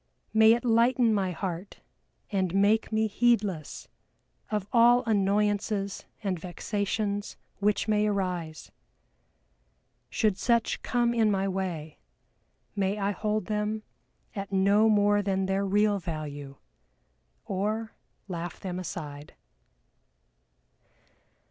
May 0.33 0.53
it 0.53 0.65
lighten 0.65 1.13
my 1.13 1.29
heart 1.29 1.81
and 2.31 2.55
make 2.55 2.91
me 2.91 3.05
heedless 3.05 3.87
of 4.49 4.67
all 4.73 5.03
annoyances 5.05 6.05
and 6.23 6.39
vexations 6.39 7.37
which 7.59 7.87
may 7.87 8.07
arise! 8.07 8.71
Should 10.09 10.39
such 10.39 10.81
come 10.81 11.13
in 11.13 11.29
my 11.29 11.47
way, 11.47 11.99
may 12.75 12.97
I 12.97 13.11
hold 13.11 13.45
them 13.45 13.83
at 14.35 14.51
no 14.51 14.89
more 14.89 15.21
than 15.21 15.45
their 15.45 15.67
real 15.67 15.99
value, 15.99 16.55
or 17.45 17.93
laugh 18.27 18.59
them 18.59 18.79
aside!" 18.79 19.35